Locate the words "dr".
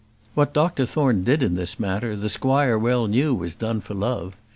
0.51-0.87